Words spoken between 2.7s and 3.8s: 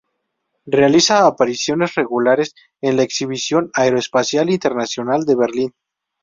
en la Exhibición